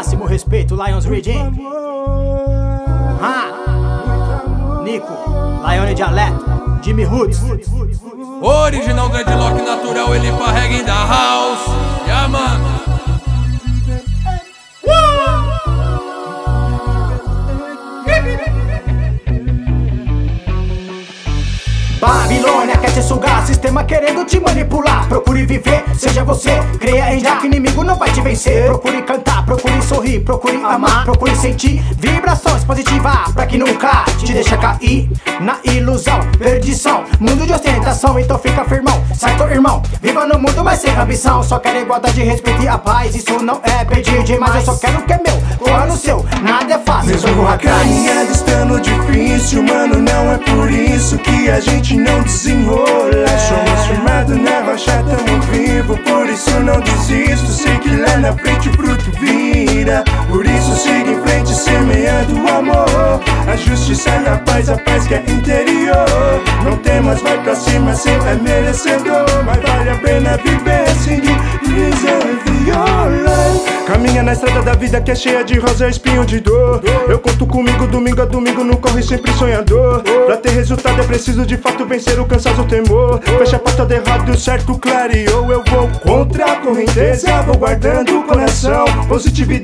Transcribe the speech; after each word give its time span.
Máximo 0.00 0.24
respeito, 0.24 0.74
Lions 0.74 1.04
Reading. 1.04 1.36
Ah, 3.20 4.80
Nico, 4.82 5.12
Lione 5.62 5.92
Dialeto, 5.92 6.80
Jimmy 6.80 7.04
Hoods. 7.04 7.38
Original 8.40 9.10
dreadlock 9.10 9.60
natural, 9.60 10.14
ele 10.14 10.32
parrega 10.32 10.74
em 10.76 10.84
da 10.84 11.04
house. 11.04 11.66
Yeah, 12.06 12.28
mano. 12.28 13.19
Te 23.00 23.02
sugar, 23.02 23.46
sistema 23.46 23.84
querendo 23.84 24.24
te 24.24 24.38
manipular. 24.38 25.06
Procure 25.08 25.46
viver, 25.46 25.84
seja 25.96 26.22
você. 26.22 26.60
Creia 26.78 27.14
em 27.14 27.20
já 27.20 27.36
que 27.36 27.46
inimigo 27.46 27.82
não 27.82 27.96
vai 27.96 28.10
te 28.10 28.20
vencer. 28.20 28.64
Procure 28.66 29.02
cantar, 29.02 29.44
procure 29.44 29.82
sorrir, 29.82 30.20
procure 30.20 30.56
amar, 30.56 31.04
procure 31.04 31.34
sentir 31.34 31.82
vibrações 31.96 32.62
positivas 32.64 33.32
pra 33.34 33.46
que 33.46 33.58
nunca 33.58 34.04
te 34.18 34.32
deixa 34.32 34.56
cair 34.56 35.10
na 35.40 35.56
ilusão, 35.64 36.20
perdição. 36.38 37.04
Mundo 37.18 37.46
de 37.46 37.52
ostentação, 37.52 38.18
então 38.18 38.38
fica 38.38 38.64
firmão. 38.64 39.02
Certo, 39.14 39.44
irmão? 39.44 39.82
Viva 40.00 40.26
no 40.26 40.38
mundo, 40.38 40.62
mas 40.62 40.80
sem 40.80 40.94
ambição. 40.94 41.42
Só 41.42 41.58
quero 41.58 41.80
igualdade, 41.80 42.22
respeito 42.22 42.62
e 42.62 42.68
a 42.68 42.78
paz. 42.78 43.14
Isso 43.14 43.42
não 43.42 43.60
é 43.62 43.84
pedir 43.84 44.22
demais, 44.24 44.66
eu 44.66 44.74
só 44.74 44.78
quero 44.78 44.98
o 44.98 45.02
que 45.02 45.12
é 45.12 45.20
meu. 45.24 45.40
Corra 45.58 45.86
no 45.86 45.96
seu, 45.96 46.24
nada 46.42 46.74
é 46.74 46.78
fácil. 46.78 47.10
Mesmo 47.10 47.48
A 47.48 47.56
estando 47.56 47.84
difícil, 47.84 48.09
é 50.32 50.38
por 50.38 50.70
isso 50.70 51.18
que 51.18 51.50
a 51.50 51.60
gente 51.60 51.96
não 51.96 52.22
desenrola. 52.22 53.26
Somos 53.48 53.86
firmados 53.86 54.36
na 54.36 54.60
rocha, 54.60 54.92
tamo 55.02 55.40
vivo, 55.52 55.96
por 55.98 56.28
isso 56.28 56.60
não 56.60 56.80
desisto. 56.80 57.46
Sei 57.46 57.76
que 57.78 57.96
lá 57.96 58.16
na 58.18 58.32
frente 58.32 58.68
o 58.68 58.72
fruto 58.72 59.10
vira, 59.20 59.39
por 60.28 60.44
isso 60.44 60.76
siga 60.76 61.10
em 61.10 61.22
frente, 61.22 61.54
semeando 61.54 62.42
o 62.42 62.48
amor. 62.48 63.20
A 63.46 63.56
justiça 63.56 64.10
e 64.10 64.28
a 64.28 64.38
paz, 64.38 64.68
a 64.68 64.76
paz 64.78 65.06
que 65.06 65.14
é 65.14 65.24
interior. 65.28 66.42
Não 66.64 66.76
temas, 66.78 67.20
vai 67.22 67.40
pra 67.42 67.54
cima, 67.54 67.94
cê 67.94 68.10
é 68.10 68.34
merecedor. 68.42 69.26
Mas 69.44 69.60
vale 69.62 69.90
a 69.90 69.96
pena 69.96 70.36
viver 70.38 70.88
sem 71.02 71.20
divisão 71.20 72.20
e 72.30 72.64
viola. 72.64 73.80
Caminha 73.86 74.22
na 74.22 74.32
estrada 74.32 74.62
da 74.62 74.74
vida 74.74 75.00
que 75.00 75.10
é 75.10 75.14
cheia 75.14 75.44
de 75.44 75.58
rosa 75.58 75.86
e 75.88 75.90
espinho 75.90 76.24
de 76.24 76.40
dor. 76.40 76.80
Eu 77.08 77.18
conto 77.18 77.46
comigo 77.46 77.86
domingo 77.86 78.22
a 78.22 78.24
domingo 78.24 78.62
no 78.62 78.76
corre 78.76 79.02
sempre 79.02 79.32
sonhador. 79.32 80.02
Pra 80.26 80.36
ter 80.36 80.50
resultado 80.50 81.00
é 81.00 81.04
preciso 81.04 81.44
de 81.44 81.56
fato 81.56 81.84
vencer 81.86 82.20
o 82.20 82.24
cansaço, 82.24 82.62
o 82.62 82.64
temor. 82.66 83.20
Fecha 83.38 83.56
a 83.56 83.58
porta 83.58 83.84
do 83.84 83.92
errado 83.92 84.38
certo 84.38 84.78
clareou. 84.78 85.50
Eu 85.50 85.64
vou 85.66 85.88
contra 86.02 86.52
a 86.52 86.56
correnteza, 86.56 87.42
vou 87.42 87.56
guardando 87.56 88.20
o 88.20 88.22
coração. 88.22 88.84
Positividade, 89.08 89.59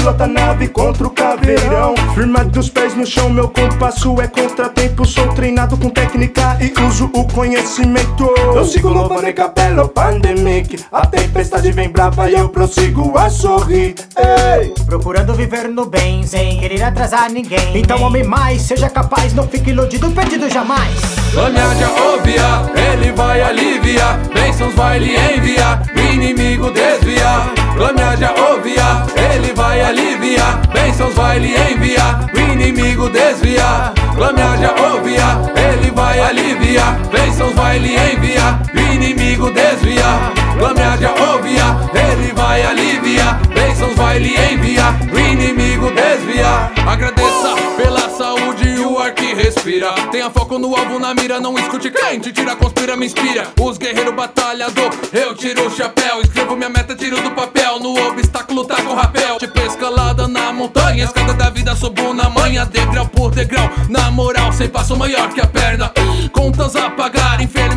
pilota 0.00 0.26
nave 0.26 0.68
contra 0.68 1.06
o 1.06 1.10
caveirão. 1.10 1.94
Firmado 2.14 2.50
dos 2.50 2.68
pés 2.68 2.94
no 2.94 3.06
chão, 3.06 3.28
meu 3.28 3.48
compasso 3.48 4.20
é 4.20 4.26
contratempo. 4.26 5.04
Sou 5.04 5.28
treinado 5.34 5.76
com 5.76 5.90
técnica 5.90 6.56
e 6.60 6.72
uso 6.82 7.10
o 7.14 7.24
conhecimento. 7.26 8.32
Eu 8.54 8.64
sigo 8.64 8.88
louvando 8.88 9.28
em 9.28 9.32
capelo 9.32 9.88
pandemic. 9.88 10.84
A 10.90 11.06
tempestade 11.06 11.70
vem 11.72 11.88
brava 11.88 12.30
e 12.30 12.34
eu 12.34 12.48
prossigo 12.48 13.16
a 13.16 13.28
sorrir. 13.28 13.94
Ei! 14.16 14.72
Procurando 14.86 15.34
viver 15.34 15.68
no 15.68 15.86
bem, 15.86 16.22
sem 16.24 16.58
querer 16.58 16.82
atrasar 16.82 17.30
ninguém. 17.30 17.76
Então, 17.76 18.02
homem 18.02 18.24
mais, 18.24 18.62
seja 18.62 18.88
capaz, 18.88 19.32
não 19.34 19.46
fique 19.46 19.70
iludido, 19.70 20.10
perdido 20.10 20.48
jamais. 20.48 20.94
Lameade 21.34 21.84
óbvia, 21.84 22.72
ele 22.92 23.12
vai 23.12 23.40
aliviar. 23.40 24.18
Bênçãos 24.32 24.74
vai 24.74 24.98
lhe 24.98 25.16
enviar, 25.16 25.82
o 25.94 25.98
inimigo 26.12 26.70
desviar. 26.70 27.52
Lameade 27.76 28.24
óbvia, 28.24 28.84
ele 29.34 29.52
vai 29.54 29.80
aliviar. 29.80 30.60
Bênçãos 30.72 31.14
vai 31.14 31.38
lhe 31.38 31.54
enviar, 31.54 32.26
o 32.34 32.38
inimigo 32.38 33.08
desviar. 33.08 33.92
Lameade 34.16 34.66
óbvia, 34.66 35.24
ele 35.56 35.90
vai 35.90 36.20
aliviar. 36.20 36.98
Bênçãos 37.10 37.54
vai 37.54 37.78
lhe 37.78 37.94
enviar, 37.94 38.60
o 38.74 38.78
inimigo 38.78 39.50
desviar. 39.50 40.32
Lameade 40.60 41.06
óbvia, 41.06 41.20
ele 41.20 41.59
respira. 49.80 50.10
Tenha 50.10 50.30
foco 50.30 50.58
no 50.58 50.76
alvo, 50.76 50.98
na 50.98 51.14
mira, 51.14 51.40
não 51.40 51.58
escute 51.58 51.90
quem 51.90 52.20
te 52.20 52.32
tira, 52.32 52.54
conspira, 52.54 52.96
me 52.96 53.06
inspira. 53.06 53.48
Os 53.60 53.78
guerreiros 53.78 54.14
batalhador, 54.14 54.90
eu 55.12 55.34
tiro 55.34 55.66
o 55.66 55.70
chapéu. 55.70 56.20
Escrevo 56.20 56.56
minha 56.56 56.68
meta, 56.68 56.94
tiro 56.94 57.20
do 57.20 57.30
papel. 57.30 57.80
No 57.80 58.08
obstáculo 58.08 58.64
tá 58.64 58.82
com 58.82 58.94
rapel. 58.94 59.38
Tipo 59.38 59.60
escalada 59.60 60.28
na 60.28 60.52
montanha, 60.52 61.04
escada 61.04 61.32
da 61.34 61.50
vida 61.50 61.74
subo 61.74 62.12
na 62.12 62.28
manhã, 62.28 62.66
degrau 62.66 63.06
por 63.08 63.30
degrau. 63.30 63.70
Na 63.88 64.10
moral, 64.10 64.52
sem 64.52 64.68
passo 64.68 64.96
maior 64.96 65.32
que 65.32 65.40
a 65.40 65.46
perna. 65.46 65.92
Contas 66.32 66.76
a 66.76 66.90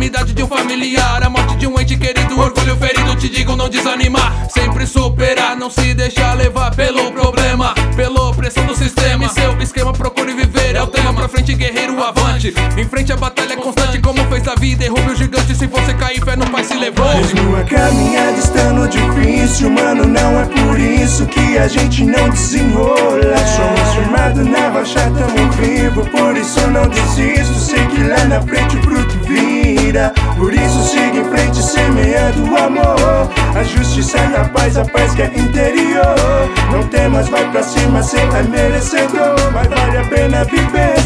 pagar, 0.00 0.06
enfermidade 0.06 0.32
de 0.32 0.42
um 0.42 0.48
familiar, 0.48 1.22
a 1.22 1.28
morte 1.28 1.56
de 1.56 1.66
um 1.66 1.78
ente 1.78 1.96
querido, 1.96 2.40
orgulho 2.40 2.76
ferido. 2.76 3.14
Te 3.16 3.28
digo 3.28 3.54
não 3.54 3.68
desanimar, 3.68 4.48
sempre 4.48 4.86
superar, 4.86 5.54
não 5.56 5.68
se 5.68 5.92
deixar 5.92 6.34
levar 6.34 6.74
pelo 6.74 7.12
problema, 7.12 7.74
pela 7.94 8.30
opressão 8.30 8.64
do 8.64 8.74
sistema. 8.74 9.26
E 9.26 9.28
seu 9.28 9.60
esquema 9.60 9.92
procure 9.92 10.32
viver, 10.32 10.76
é 10.76 10.82
o 10.82 10.86
tema 10.86 11.12
pra 11.12 11.28
frente, 11.28 11.54
guerreiro 11.54 12.02
avante. 12.02 12.54
Em 12.78 12.88
frente 12.88 13.12
a 13.12 13.16
batalha 13.16 13.56
constante, 13.56 13.98
como 14.00 14.24
fez 14.24 14.48
a 14.48 14.54
vida, 14.54 14.84
derrube 14.84 15.12
o 15.12 15.16
gigante. 15.16 15.54
Se 15.54 15.66
você 15.66 15.92
cair, 15.92 16.24
fé 16.24 16.36
no 16.36 16.48
pai 16.50 16.64
se 16.64 16.74
levou. 16.74 17.14
Mesmo 17.16 17.56
a 17.56 17.64
caminhada 17.64 18.38
estando 18.38 18.88
difícil, 18.88 19.70
mano, 19.70 20.06
não 20.06 20.40
é 20.40 20.44
por 20.44 20.80
isso 20.80 21.26
que 21.26 21.58
a 21.58 21.68
gente 21.68 22.04
não 22.04 22.30
desenrola. 22.30 23.36
Somos 23.56 23.94
firmados 23.94 24.46
na 24.46 24.68
rocha, 24.70 25.00
tamo 25.00 25.50
vivo, 25.52 26.06
por 26.06 26.36
isso 26.36 26.66
não 26.68 26.88
desisto. 26.88 27.54
Sei 27.54 27.86
que 27.88 28.02
lá 28.04 28.24
na 28.24 28.40
frente 28.40 28.76
o 28.76 28.82
fruto 28.82 29.18
por 30.36 30.52
isso 30.52 30.82
siga 30.88 31.18
em 31.18 31.24
frente, 31.24 31.62
semeando 31.62 32.50
o 32.50 32.56
amor. 32.56 33.30
A 33.54 33.62
justiça 33.62 34.18
e 34.18 34.36
a 34.36 34.44
paz, 34.44 34.76
a 34.76 34.84
paz 34.84 35.14
que 35.14 35.22
é 35.22 35.26
interior. 35.26 36.50
Não 36.72 36.82
temas, 36.84 37.28
vai 37.28 37.50
pra 37.50 37.62
cima, 37.62 38.02
cê 38.02 38.18
é 38.18 38.42
merecedor. 38.42 39.36
Mas 39.52 39.66
vale 39.68 39.96
a 39.98 40.04
pena 40.04 40.44
viver 40.44 41.00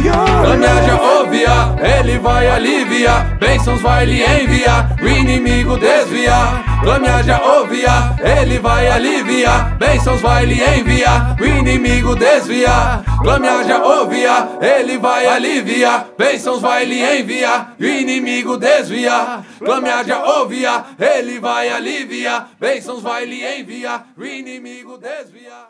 viola. 0.00 0.48
Lameade 0.48 0.90
óbvia, 0.90 1.98
ele 1.98 2.18
vai 2.18 2.48
aliviar. 2.48 3.36
Bênçãos 3.38 3.80
vai 3.82 4.04
lhe 4.06 4.22
enviar, 4.22 4.96
o 5.00 5.08
inimigo 5.08 5.76
desviar. 5.76 6.64
Lameade 6.82 7.30
óbvia, 7.30 8.16
ele 8.20 8.58
vai 8.58 8.88
aliviar. 8.88 9.76
Bênçãos 9.78 10.20
vai 10.20 10.46
lhe 10.46 10.62
enviar, 10.78 11.36
o 11.40 11.44
inimigo 11.44 11.89
desviar. 12.20 13.02
Lameade 13.24 13.72
óbvia, 13.72 14.48
ele 14.60 14.98
vai 14.98 15.26
aliviar. 15.26 16.08
Bênçãos 16.16 16.60
vai 16.60 16.84
lhe 16.84 17.00
enviar, 17.02 17.74
o 17.80 17.84
inimigo 17.84 18.56
desviar. 18.56 19.44
Lameade 19.60 20.12
óbvia, 20.12 20.84
ele 20.98 21.40
vai 21.40 21.68
aliviar. 21.70 22.50
Bênçãos 22.60 23.02
vai 23.02 23.24
lhe 23.24 23.44
enviar, 23.60 24.06
o 24.16 24.24
inimigo 24.24 24.98
desviar. 24.98 25.69